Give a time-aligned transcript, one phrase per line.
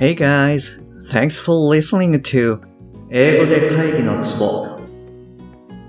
[0.00, 0.80] Hey guys,
[1.10, 2.60] thanks for listening to
[3.10, 4.78] 英語で会議のツボ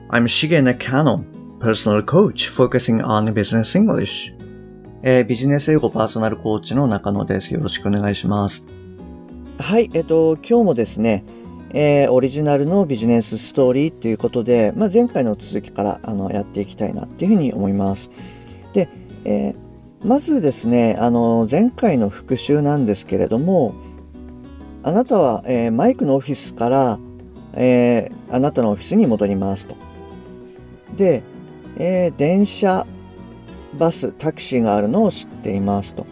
[0.09, 1.23] I'm Shige Nakano,
[1.59, 4.35] personal coach focusing on business English.
[5.03, 7.54] えービジネス英語パーソナルコーチの中野です。
[7.54, 8.66] よろしくお願いします。
[9.59, 11.23] はい、えっと、今日もですね、
[11.70, 18.10] えーオリジナルのビジネスストーリーということで、まあ、前回の続きからあのやっていきたいなっていうふうに思います。
[18.73, 18.89] で、
[19.23, 19.70] えー
[20.02, 23.76] まずですね、あの、前回の復習なんですけれども、
[24.83, 26.99] あなたは、えーマイクのオフィスから、
[27.53, 29.75] えーあなたのオフィスに戻りますと。
[30.95, 31.23] で、
[31.77, 32.85] えー電車、
[33.77, 36.05] バス、タクシーがあるのを知っていますと。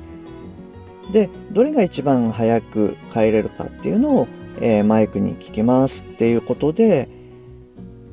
[1.11, 4.27] で、どれが一番早く帰れるかっていうのを、
[4.59, 7.07] えーマイクに聞きますっていうことで、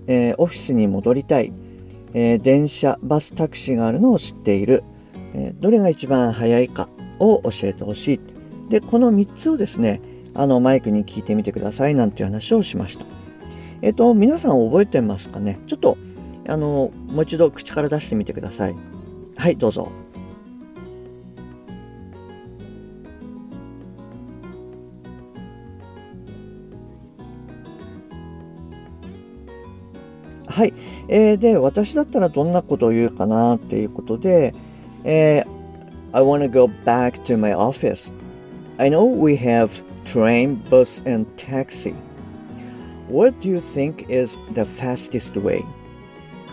[0.06, 1.52] えーオフィスに戻りたい、
[2.12, 4.84] えー電車、バス、タクシーがあるのを知っている、
[5.34, 8.20] えどれが一番早いかを教えてほしい。
[8.70, 10.00] で、この3つをですね、
[10.34, 13.06] あのマイクに聞いてみてくださいなんていう話をしました。
[13.82, 15.60] えっ、と、皆さん覚えてますかね？
[15.66, 15.96] ちょっと、
[16.48, 18.74] あの、もう一度口から出してみてください。
[19.36, 19.90] はい、どうぞ。
[30.46, 30.72] はい、
[31.08, 34.54] えーで私だったらどんなことを言うかなっていうことで、
[35.02, 35.54] えー
[36.12, 38.12] I want to go back to my office.
[38.78, 41.94] I know we have train, bus, and taxi.
[43.08, 45.62] What do you think is the fastest way?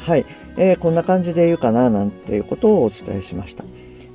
[0.06, 0.26] はい、
[0.58, 3.64] えーこんな感じで言うかななんていうことをお伝えしました。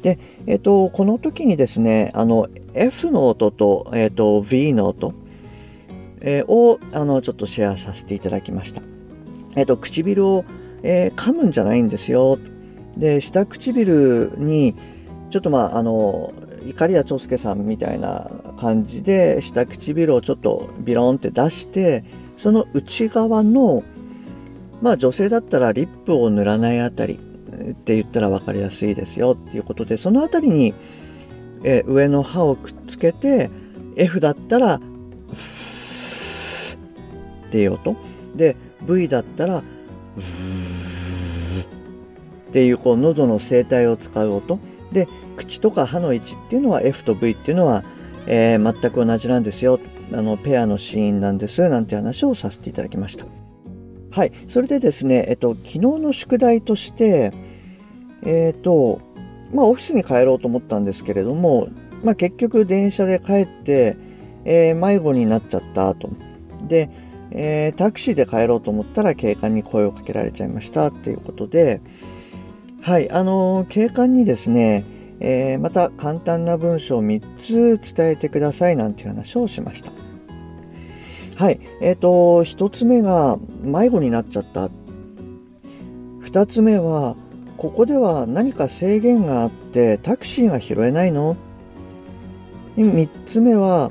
[0.03, 5.12] で、えっ、と、この時にですね、あの、F の音と、えっ、と、V の音、
[6.21, 8.83] えーを、あの、ちょっとシェアさせていただきました。
[9.57, 10.45] えっ、と、唇を、
[10.84, 12.39] えー噛むんじゃないんですよ。
[12.97, 14.77] で、下唇に、
[15.31, 16.33] ちょっとまあ、あの、
[16.69, 22.05] 怒谷長介さんみたいな感じで、下唇をちょっとビロンって出して、
[22.36, 23.82] その内側の、
[24.82, 30.75] まあ女性だったらリップを塗らないあたりって言ったら分かりやすいですよっていうことで、そのあたりに、
[31.65, 33.50] え上の歯をくっつけて、
[33.97, 36.76] F だったら、フー
[37.47, 37.97] っていう音。
[38.34, 38.56] で、
[38.87, 39.62] V だったら、
[40.15, 44.59] ブーっていうこう喉の声帯を使う音。
[44.93, 47.85] で、口とか歯の位置っていうのは F と V っていうのは、
[48.27, 49.79] えー全く同じなんですよ。
[50.13, 53.27] あのペアのシーンなんですなんて話をさせていただきました。
[54.11, 57.33] はい、それでですね、えっと、昨日の宿題として、
[58.25, 59.01] えっと、
[59.53, 61.69] まあ、オフィスに帰ろうと思ったんですけれども、
[62.03, 63.97] まあ、結局電車で帰って、
[64.45, 66.09] えー迷子になっちゃったと。
[66.67, 66.89] で、
[67.31, 71.81] えータクシーで帰ろうと思ったら警官に声をかけられちゃいましたっていうことで、
[72.82, 74.84] はい、あの警官にですね、
[75.19, 79.91] えーまた簡単な文章を3つ伝えてくださいなんていう話をしました。
[81.37, 82.09] はい、えっ、と、
[82.44, 84.70] 1つ目が迷子になっちゃった。
[86.22, 87.16] 2つ目は、
[87.56, 91.37] ここでは何か制限があってタクシーが拾えないの
[92.76, 93.91] ?3 つ目は、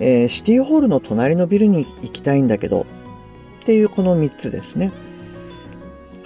[0.00, 2.86] えーシティホールの隣のビルに行きたいんだけど
[3.62, 4.90] っていうこの3つですね。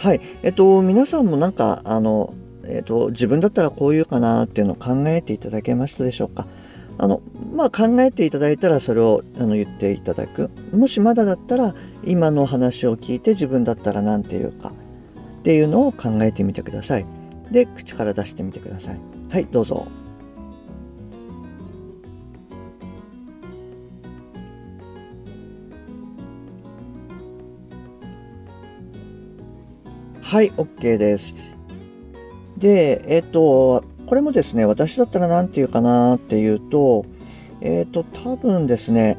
[0.03, 0.21] はい。
[0.43, 6.49] えっと、皆さんもなんか、あの、えっと、自分だったらこういうかなっていうのを考えていただけましたでしょうか？
[6.99, 7.23] あの、
[7.55, 10.51] まあ、考えていただいたらそれをあの言っていただく。
[10.73, 17.07] もしまだだったら、今の話を聞いて自分だったら何て言うかっていうのを考えてみてください。
[17.53, 18.99] で、口から出してみてください。
[19.31, 19.87] はい、どうぞ。
[30.33, 31.35] はい、OK です。
[32.57, 37.05] で、えっ、と、これもですね、私だったら何て言うかなっていうと、
[37.61, 39.19] えっ、と、多分ですね、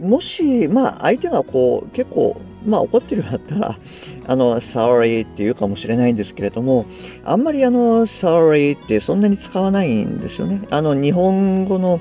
[0.00, 3.78] もし、まあ、相手がこう、結構、まあ、怒ってるようだったら、
[4.26, 6.86] あの、sorry って言うかもしれないんですけれども、
[7.22, 10.62] あんまりあの、sorry ってそんなに使わないんですよね。
[10.70, 12.00] あの、日本語の、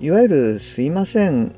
[0.00, 1.54] いわゆるすいません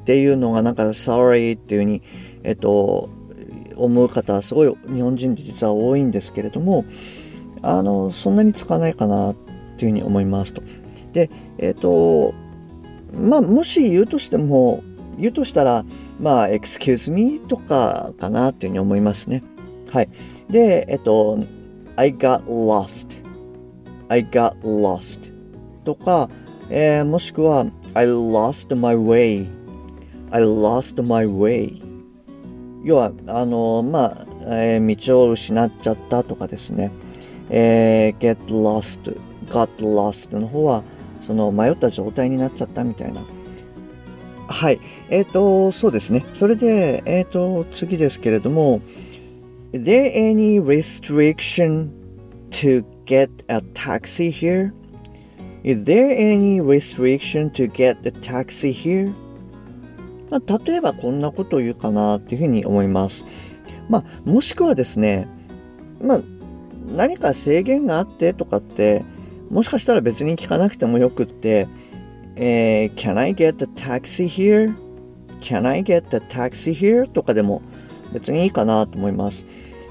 [0.00, 2.00] っていうのがなんか sorry っていうふうに、
[2.42, 3.10] えっと、
[3.76, 6.84] 思う方はすごい日本人って実は多いんですけれども、
[7.62, 9.34] あの、そんなに使わないかなっ
[9.76, 10.62] ていうふうに思いますと。
[11.12, 12.34] で、えっと、
[13.12, 14.82] まあ、もし言うとしても、
[15.18, 15.84] 言うとしたら、
[16.20, 19.42] まあ、excuse me とかかなっていうふうに思いますね。
[19.90, 20.08] はい。
[20.50, 21.38] で、えっと、
[21.96, 23.22] I got lost.
[24.08, 25.32] I got lost.
[25.84, 26.28] とか、
[26.70, 29.46] えーもしくは I lost my way.
[30.30, 31.83] I lost my way.
[32.84, 36.90] 要は、あの、まあ、えー道を失っちゃったとかですね。
[37.50, 40.84] えー get lost, got lost の方は、
[41.20, 43.22] その迷った状態になっちゃったみたいな。
[44.46, 44.80] はい。
[45.08, 46.24] えっ、ー、と、そうですね。
[46.34, 48.80] それで、えっ、ー、と、次ですけれども、
[49.72, 51.90] Is there any restriction
[52.50, 54.72] to get a taxi here?
[55.64, 59.12] Is there any restriction to get a taxi here?
[60.34, 63.24] まあ、例えばこんなことを言うかなっていうふうに思います。
[63.88, 65.28] まあ、もしくはですね、
[66.02, 66.20] まあ、
[66.96, 69.04] 何か制限があってとかって、
[69.48, 71.68] もしかしたら別に聞かなくてもよくって、
[72.34, 74.74] えー、Can I get the taxi here?
[75.40, 77.06] Can I get the taxi here?
[77.06, 77.62] とかでも
[78.12, 79.46] 別にいいかなと思います。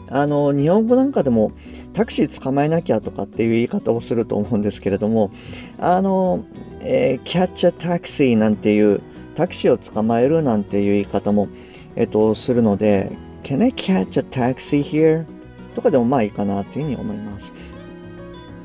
[0.10, 1.54] あの、日本語なんかでも
[1.94, 5.31] タクシー捕まえなきゃとかっていう言い方をすると思うんですけれども、
[5.80, 6.44] あの、
[6.81, 9.01] えー、catch a taxi なんていう
[9.35, 11.47] タクシーを捕まえるなんていう言い方も、
[11.95, 13.12] えっと、するので、
[13.44, 15.25] Can I catch a taxi here?
[15.75, 17.51] とかでもまあいいかなっていうふうに思います。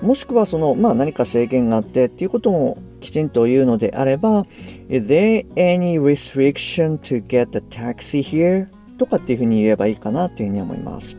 [0.03, 4.47] もしくはその、まあ何か制限があってっていうこともきちんと言うのであれば、
[4.89, 8.69] Is there any restriction to get a taxi here?
[8.99, 11.17] とかっていうふうに言えばいいかなっていうふうに思います。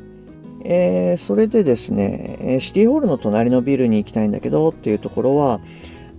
[0.66, 5.62] えー、それでですね、シティホールの隣のビルに行きたいんだけどっていうところは、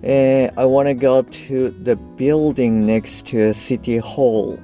[0.03, 4.59] えー、I wanna go to the building next to city hall.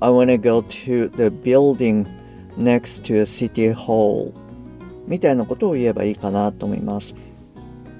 [0.00, 2.06] I wanna go to the building
[2.58, 4.32] next to city hall.
[5.06, 7.14] みたいなことを言えばいいかなと思います。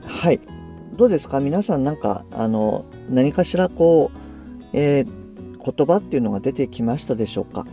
[0.07, 0.41] はい。
[0.97, 1.41] どうですか？
[1.41, 4.19] 皆さんなんか、あの、何かしらこう、
[4.73, 7.67] えー、言葉っていうのが出てきましたでしょうか？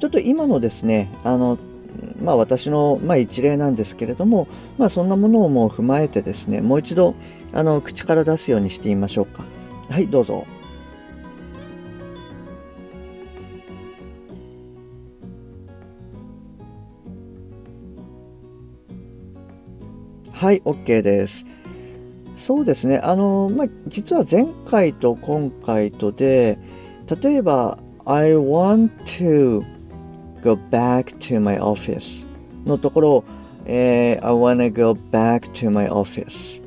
[0.00, 1.58] ちょっと今のですね、あの、
[2.20, 4.48] まあ私の、まあ、一例なんですけれども、
[4.78, 7.14] まあそんなものをもう踏まえてですね、もう一度、
[7.52, 9.44] あの、口から出すようにしてみましょうか。
[9.90, 10.46] はい、どうぞ。
[20.42, 21.46] はい、OK です。
[22.34, 22.98] そうですね。
[22.98, 26.58] あの、まあ、実は前回と今回とで、
[27.22, 28.90] 例えば、I want
[29.20, 29.62] to
[30.42, 32.26] go back to my office
[32.66, 33.24] のところ、
[33.64, 36.62] えー、I wanna go back to my office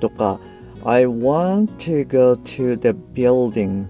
[0.00, 0.40] とか、
[0.84, 3.86] I want to go to the building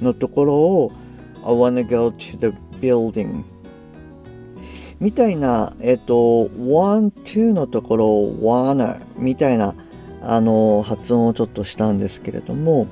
[0.00, 0.92] のところを
[1.44, 3.44] I wanna go to the building
[5.00, 9.74] みたいな、えっと、want to のところを wanna みたいな
[10.22, 12.86] あの発音をちょっとしたんですけれども、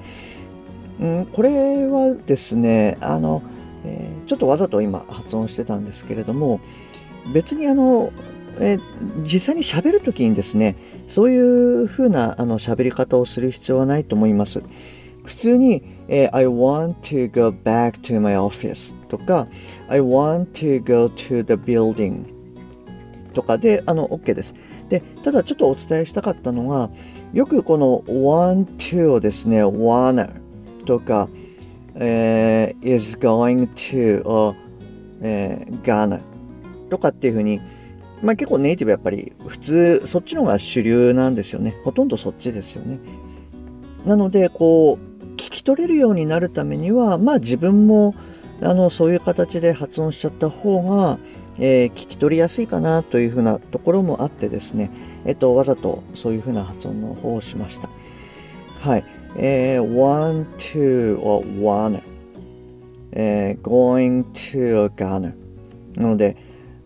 [1.00, 3.42] うん、これはですねあの、
[3.84, 6.60] えー、ちょっとわざと今発音してたんですけれども
[7.32, 8.12] 別にあの、
[8.58, 8.80] えー、
[9.22, 10.76] 実際に喋る時にですね
[11.06, 14.62] そういうふうなあの喋り方をする必要はないと思います。
[15.24, 19.46] 普通に、えー、I want to go back to my office とか
[19.88, 22.24] I want to go to the building
[23.32, 24.54] とかであの OK です。
[24.88, 26.90] で、ただちょっとお伝えしたかったのが、
[27.32, 30.30] よくこの want to をですね、wanna
[30.84, 31.28] とか、
[31.96, 34.56] えー、is going to or、
[35.20, 36.20] えー、gonna
[36.90, 37.60] とかっていうふうに、
[38.22, 41.74] まあ結構ネイティブやっぱり普通そっちのが主流なんですよね。
[41.84, 42.98] ほとんどそっちですよね。
[44.06, 48.14] なので、こう、聞き取れるようになるためには、まあ自分も
[48.60, 51.18] あのそういう形で発音しちゃった方が、
[51.58, 54.90] えー、聞き取りやすいかなというふうなところもあってですね、
[55.24, 57.88] えっと、わざとそういうふうな発音の方をしました。
[58.80, 59.04] はい。
[59.36, 62.02] えー、want to or wanna、
[63.12, 65.32] えー、going to or gonna
[65.96, 66.36] なので、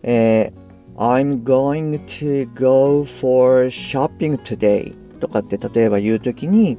[0.03, 6.77] えー、I'm going to go for shopping today とかって例えば言うときに、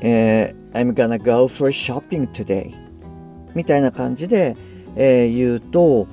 [0.00, 2.74] えー、I'm gonna go for shopping today
[3.54, 4.56] みたいな感じで、
[4.96, 6.06] えー、言うと、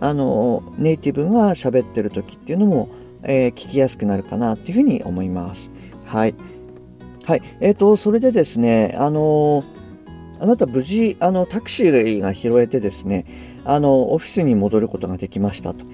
[0.00, 2.88] あのネイティブが喋ってる時っていうのも、
[3.22, 5.70] えー、聞きやすくなるかなっていうふうに思います。
[6.04, 6.34] はい。
[7.24, 7.42] はい。
[7.60, 9.64] えっ、ー、と、それでですね、あの
[10.40, 13.24] あなた無事、あの、タクシーが拾えてですね、
[13.64, 15.84] あの、オフィスに戻ることができましたと。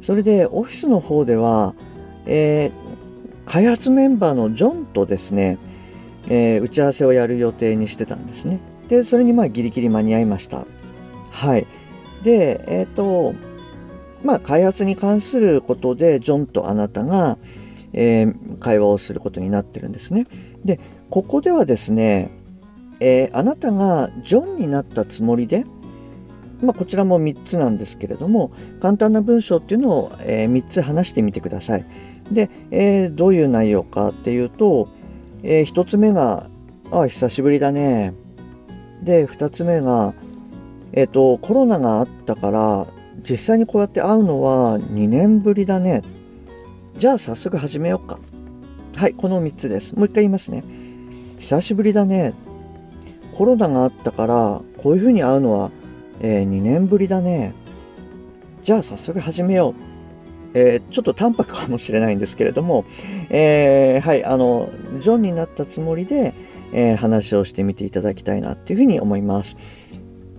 [0.00, 1.74] それで、オフィスの方では、
[2.26, 5.58] えー、開発メンバーのジョンとですね、
[6.28, 8.60] えー、打ち合わせをやる予定にしてたんですね。
[8.88, 10.66] で、それにまあギリギリ間に合いました。
[11.32, 11.66] はい。
[12.22, 13.34] で、えっ、ー、と、
[14.22, 17.38] まあ、開発に関することで、ジョンとあなたが、
[17.92, 20.26] えー、会話をすることになってるんですね。
[20.64, 22.30] で、ここではですね、
[23.00, 25.64] えー、あなたがジョンになったつもりで、
[26.62, 31.84] まあ、こちらも3つなんですけれども、簡単な文章っていうのを、えー、3つ話してみてください。
[32.32, 34.88] で、えー、どういう内容かっていうと、
[35.42, 36.48] えー、1つ目が、
[36.90, 38.14] あ、久しぶりだね。
[39.02, 40.14] で、2つ目が、
[40.92, 42.86] えっ、と、コロナがあったから、
[43.28, 46.02] 実際にこうやって会うのは2年ぶりだね。
[46.96, 48.18] じゃあ早速始めようか。
[48.96, 49.94] はい、この3つです。
[49.94, 50.64] もう一回言いますね。
[51.38, 52.32] 久しぶりだね。
[53.34, 55.70] コロナがあったから、こういうふうに会うのは、
[56.22, 57.52] えー、2年ぶりだね。
[58.62, 59.86] じゃあ早速始めよう。
[60.54, 62.86] えー、ちょっと淡白かもしれないんですけれども、
[63.28, 66.32] えー、はい、あの、ジョンになったつもりで、
[66.72, 69.58] えー、話をしてみていただきたいなっていうふうに思います。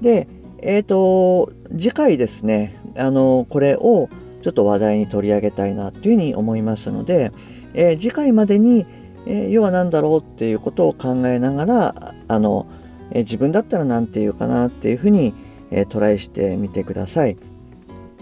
[0.02, 0.28] で、
[0.64, 4.10] えっ、と、次回ですね、あの、これを
[4.42, 7.32] ちょっと話題に取り上げたいなというふうに思いますので、
[7.78, 8.86] え次回までに、
[9.28, 12.66] え要は何だろうっていうことを考えながら、あの、
[13.12, 15.34] え自分だったら何て言うかなっていうふうに、
[15.70, 17.38] えトライしてみてください。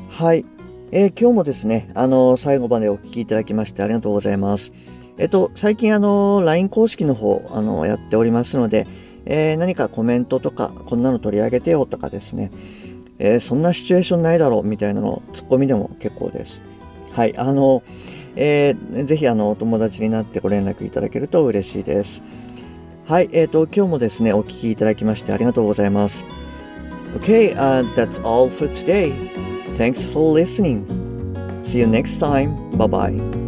[0.09, 0.45] はい。
[0.91, 4.73] え、今日もですね、あの、最後までお聴きいただきましてありがとうございます。
[5.17, 8.87] えっと、最近あの、LINE 公式の方、あの、やっておりますので、
[9.25, 12.51] え、何かコメントとか、こんなの取り上げてよとかですね、
[13.19, 16.61] え、そんなシチュエーションないだろうみたいなの、ツッコミでも結構です。
[17.13, 17.81] はい、あの、
[18.35, 22.23] えー、ぜひあの、お友達になってご連絡いただけると嬉しいです。
[23.07, 26.25] はい、えっ、ー、と、今日もですね、お聴きいただきましてありがとうございます。
[27.19, 29.13] Okay, uh, that's all for today.
[29.77, 30.85] Thanks for listening.
[31.63, 32.71] See you next time.
[32.77, 33.44] Bye bye.